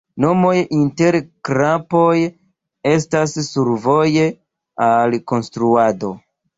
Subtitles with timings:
[0.23, 1.17] Nomoj inter
[1.49, 2.15] krampoj
[2.95, 4.27] estas survoje
[4.93, 6.17] al konstruado.